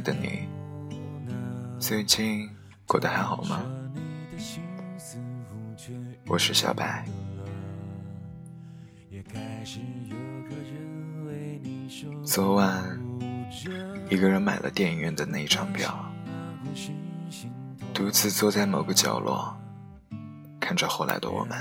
[0.00, 0.48] 的你，
[1.78, 2.48] 最近
[2.86, 3.62] 过得还好吗？
[6.26, 7.04] 我是小白。
[12.24, 13.00] 昨晚，
[14.10, 16.04] 一个人买了电影院的那一张票，
[17.94, 19.56] 独自坐在某个角落，
[20.60, 21.58] 看着后来的我们。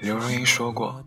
[0.00, 1.02] 刘若英说过。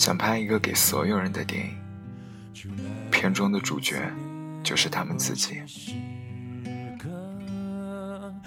[0.00, 1.76] 想拍一个给所有人的电影，
[3.10, 4.00] 片中的主角
[4.62, 5.60] 就是他们自己。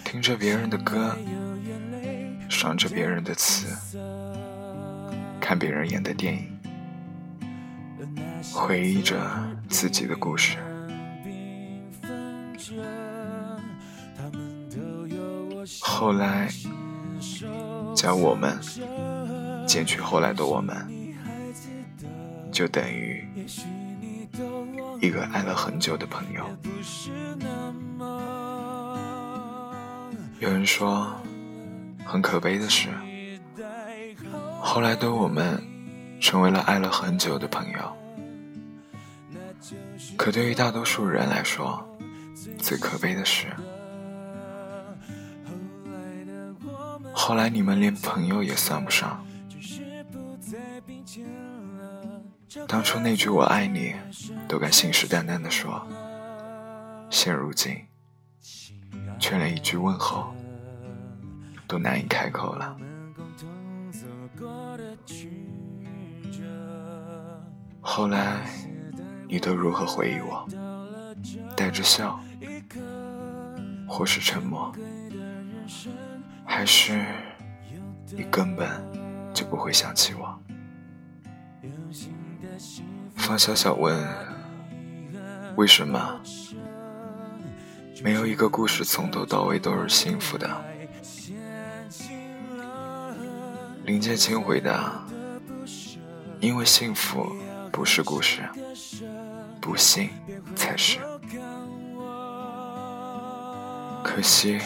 [0.04, 1.16] 听着别人的歌，
[2.50, 3.68] 爽着别人的词，
[5.40, 6.60] 看别人演的电影，
[8.52, 9.16] 回忆着
[9.70, 10.58] 自己的故事。
[15.80, 16.50] 后来，
[17.96, 18.58] 将我们
[19.68, 20.93] 减去后来的我们。
[22.54, 23.28] 就等于
[25.02, 26.46] 一个爱了很久的朋友。
[30.40, 31.12] 有人说，
[32.06, 32.90] 很可悲的是，
[34.62, 35.60] 后来的我们
[36.22, 37.98] 成为了爱了很久的朋友。
[40.16, 41.84] 可对于大多数人来说，
[42.60, 43.48] 最可悲的是，
[47.14, 49.26] 后来你们连朋友也算不上。
[52.68, 53.96] 当初那句“我爱你”
[54.48, 55.86] 都敢信誓旦旦地说，
[57.10, 57.76] 现如今
[59.20, 60.34] 却连一句问候
[61.68, 62.78] 都难以开口了。
[67.82, 68.46] 后来
[69.28, 70.48] 你都如何回忆我？
[71.56, 72.20] 带着笑，
[73.88, 74.72] 或是沉默，
[76.46, 77.06] 还是
[78.12, 78.70] 你根本
[79.34, 80.40] 就不会想起我？
[83.16, 83.98] 方小小问
[85.56, 86.20] ：“为什么
[88.04, 90.50] 没有一个故事从头到尾都是幸福的？”
[93.86, 95.04] 林建清回答
[96.40, 97.36] ：“因为幸福
[97.72, 98.42] 不是故事，
[99.62, 100.10] 不幸
[100.56, 101.00] 才是。
[104.04, 104.60] 可惜，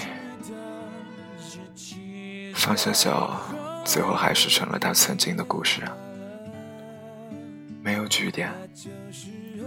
[2.53, 3.39] 方小小
[3.85, 5.81] 最后还是成了他曾经的故事。”
[8.07, 8.49] 有句点，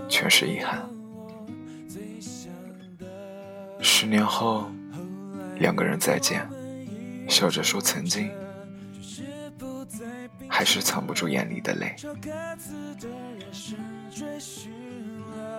[0.09, 0.89] 全是遗憾。
[3.83, 4.71] 十年后，
[5.57, 6.49] 两个人再见，
[7.29, 8.31] 笑着说曾经，
[10.49, 11.95] 还是藏不住眼里的泪。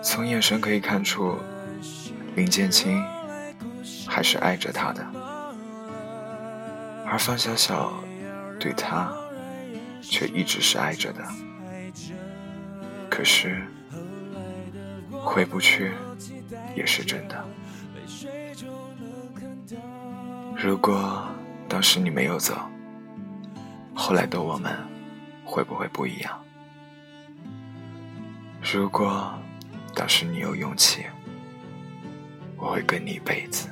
[0.02, 1.38] 从眼神可以看出，
[2.36, 3.00] 林建清
[4.08, 5.06] 还是爱着他的，
[7.06, 7.94] 而方小小
[8.60, 9.14] 对他
[10.02, 11.24] 却一直是爱着的。
[13.22, 13.62] 可是，
[15.12, 15.92] 回不去
[16.76, 17.46] 也是真的。
[20.58, 21.24] 如果
[21.70, 22.58] 当时你没有走，
[23.94, 24.76] 后来的我们
[25.46, 26.44] 会不会不一样？
[28.60, 29.32] 如果
[29.94, 31.06] 当时你有勇气，
[32.58, 33.70] 我会跟你一辈子。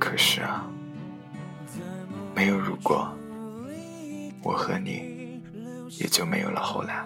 [0.00, 0.66] 可是啊，
[2.34, 3.16] 没有如果，
[4.42, 5.13] 我和你。
[5.98, 7.04] 也就没有了后来。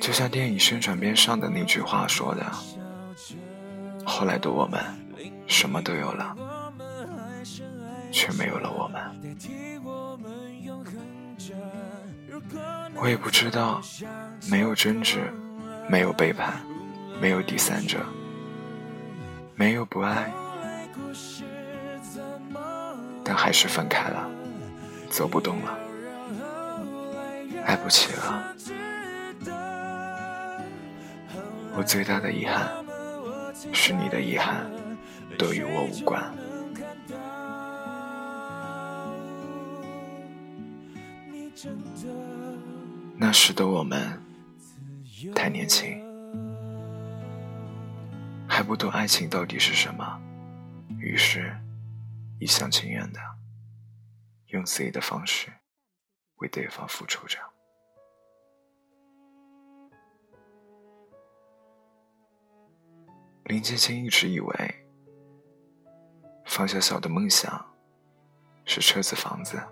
[0.00, 2.44] 就像电影宣传片上的那句话说的
[4.04, 4.82] ：“后来的我们，
[5.46, 6.36] 什么都有了，
[8.10, 9.02] 却没有了我们。”
[12.96, 13.80] 我也不知道，
[14.50, 15.32] 没有争执，
[15.88, 16.54] 没有背叛，
[17.20, 17.98] 没有第三者，
[19.54, 20.32] 没有不爱，
[23.22, 24.28] 但还是分开了，
[25.10, 25.78] 走不动了。
[27.64, 28.54] 爱不起了，
[31.76, 32.70] 我最大的遗憾
[33.72, 34.70] 是你的遗憾
[35.38, 36.22] 都与我无关。
[43.16, 44.22] 那时的我们
[45.34, 46.04] 太年轻，
[48.46, 50.20] 还不懂爱情到底是什么，
[50.98, 51.56] 于是，
[52.38, 53.20] 一厢情愿的
[54.48, 55.50] 用自己的方式
[56.36, 57.38] 为对方付出着。
[63.44, 64.74] 林建清一直以为
[66.46, 67.64] 方小小的梦想
[68.64, 69.62] 是车子房子，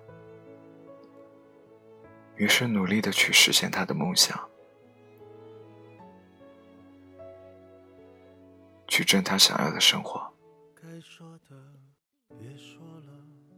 [2.37, 4.39] 于是努力的去实现他的梦想，
[8.89, 10.31] 去挣他想要的生活。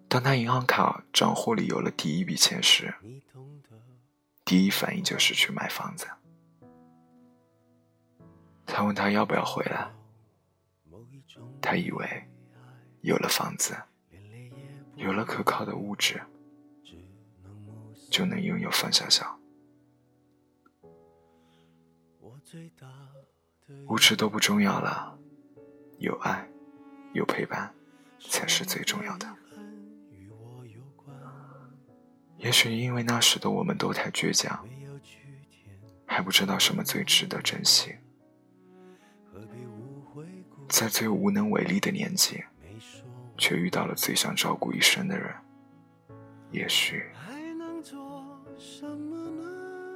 [0.08, 2.94] 当他银行卡账户里有了第一笔钱时，
[4.44, 6.06] 第一反应就是去买房子。
[8.66, 9.90] 他问他要不要回来，
[11.64, 12.06] 他以为
[13.00, 13.74] 有了房子，
[14.96, 16.20] 有了可靠的物质，
[18.10, 19.40] 就能拥有方小小。
[23.86, 25.18] 物质都不重要了，
[25.96, 26.46] 有爱，
[27.14, 27.72] 有陪伴，
[28.28, 29.34] 才是最重要的。
[32.36, 34.68] 也许因为那时的我们都太倔强，
[36.04, 37.96] 还不知道什么最值得珍惜，
[40.68, 42.42] 在最无能为力的年纪，
[43.38, 45.32] 却遇到了最想照顾一生的人，
[46.50, 47.04] 也许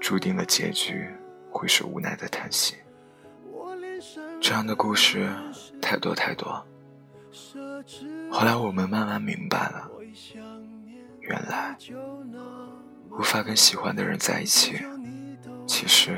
[0.00, 1.08] 注定了结局
[1.50, 2.76] 会是无奈的叹息。
[4.40, 5.28] 这样的故事
[5.82, 6.64] 太多太多。
[8.30, 9.90] 后来我们慢慢明白了，
[11.20, 11.76] 原来
[13.10, 14.78] 无法跟喜欢的人在一起，
[15.66, 16.16] 其实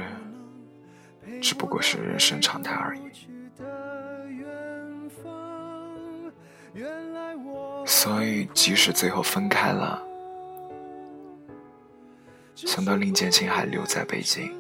[1.41, 3.01] 只不过是人生常态而已。
[7.87, 10.03] 所以，即使最后分开了，
[12.55, 14.53] 想到林建清还留在北京，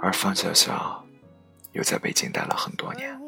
[0.00, 0.98] 而方小小。
[1.72, 3.18] 又在北京待了很多年。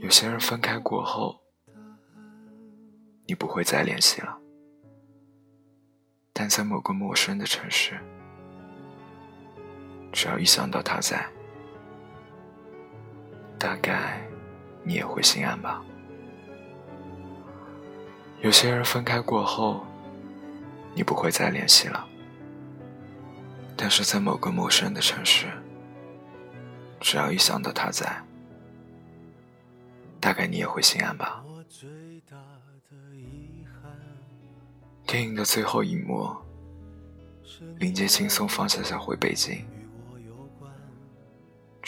[0.00, 1.40] 有些人分开过后，
[3.26, 4.38] 你不会再联系了，
[6.32, 7.98] 但在某个陌生的城市，
[10.12, 11.24] 只要一想到他在，
[13.58, 14.20] 大概
[14.82, 15.82] 你也会心安吧。
[18.40, 19.84] 有些人分开过后，
[20.94, 22.06] 你不会再联系了。
[23.76, 25.46] 但是在某个陌生的城市，
[27.00, 28.22] 只要一想到他在，
[30.20, 31.42] 大概你也会心安吧。
[35.06, 36.34] 电影的最后一幕，
[37.78, 39.66] 林杰轻松放下小回北京，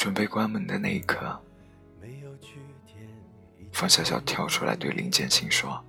[0.03, 1.41] 准备关门的那一刻，
[3.73, 5.81] 方小小跳出来对林建清说：“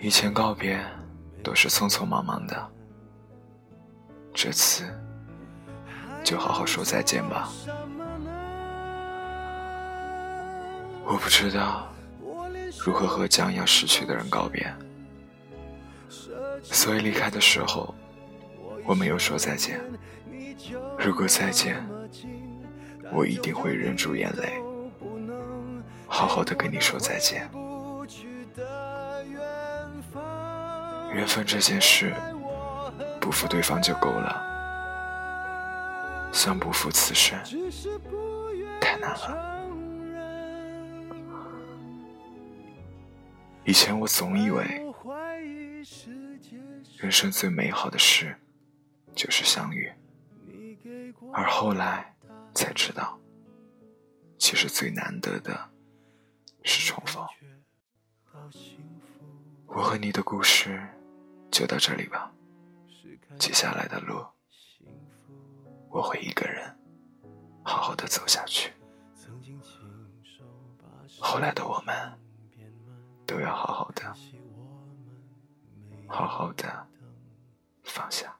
[0.00, 0.82] 以前告别
[1.42, 2.70] 都是匆匆忙忙的。”
[4.32, 4.86] 这次，
[6.24, 7.52] 就好好说再见吧。
[11.04, 11.92] 我不知道
[12.82, 14.74] 如何和将要失去的人告别，
[16.62, 17.94] 所以离开的时候，
[18.86, 19.78] 我没有说再见。
[21.04, 21.76] 如果再见，
[23.12, 24.54] 我一定会忍住眼泪，
[26.06, 27.46] 好好的跟你说再见。
[31.12, 32.14] 缘分这件事。
[33.20, 34.38] 不负对方就够了，
[36.30, 37.38] 想不负此生
[38.78, 39.64] 太难了。
[43.64, 44.62] 以前我总以为，
[46.98, 48.36] 人生最美好的事
[49.14, 49.90] 就是相遇，
[51.32, 52.14] 而后来
[52.54, 53.18] 才知道，
[54.38, 55.70] 其实最难得的
[56.62, 57.26] 是重逢。
[59.66, 60.86] 我和你的故事
[61.50, 62.32] 就到这里吧。
[63.38, 64.24] 接下来的路，
[65.88, 66.76] 我会一个人
[67.64, 68.72] 好好的走下去。
[71.18, 71.94] 后来的我们，
[73.26, 74.14] 都要好好的，
[76.06, 76.86] 好好的
[77.82, 78.33] 放下。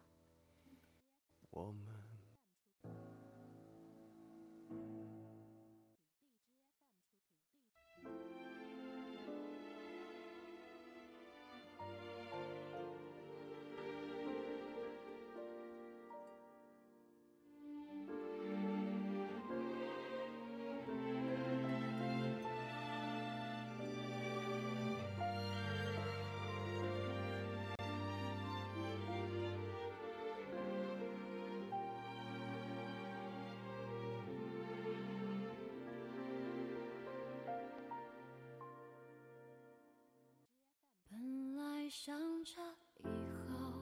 [42.04, 42.52] 想着
[42.98, 43.06] 以
[43.48, 43.72] 后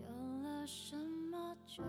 [0.00, 0.96] 有了什
[1.30, 1.84] 么就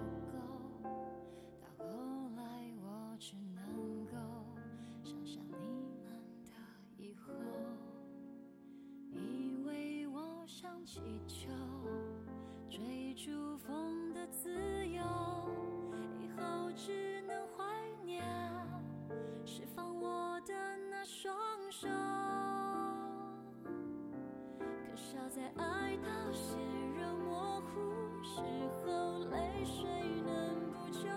[25.29, 26.57] 在爱到血
[26.99, 27.77] 肉模糊
[28.23, 28.41] 时
[28.83, 29.85] 候，泪水
[30.25, 31.07] 能补救。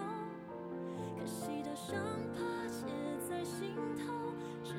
[1.18, 1.96] 可惜的伤
[2.34, 2.38] 疤
[2.68, 2.84] 结
[3.26, 4.12] 在心头，
[4.62, 4.74] 只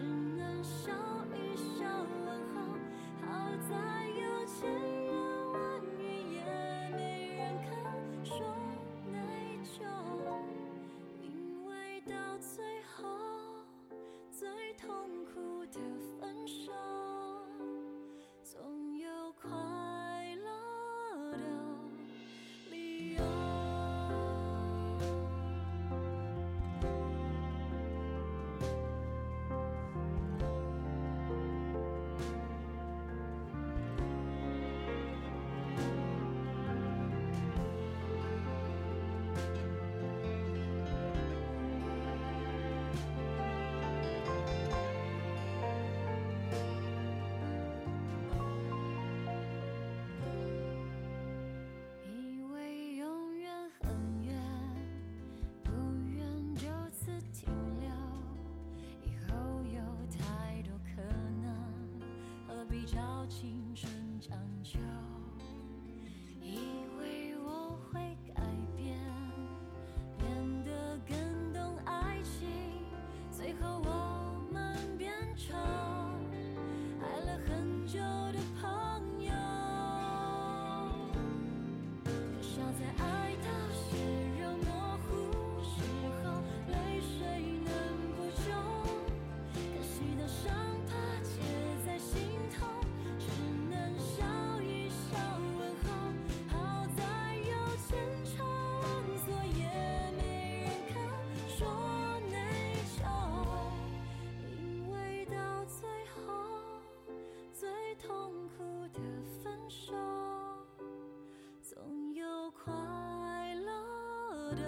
[114.56, 114.62] 的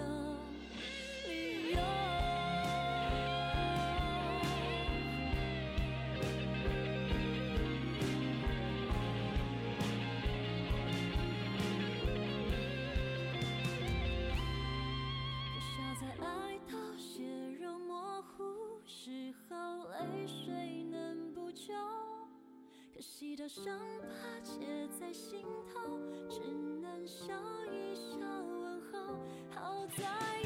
[1.28, 1.78] 理由。
[15.58, 17.24] 笑在爱到血
[17.60, 21.74] 肉模糊时候，泪水能补救。
[22.94, 25.98] 可惜的伤疤结在心头，
[26.30, 26.40] 只
[26.80, 27.34] 能笑。
[29.94, 30.45] 笑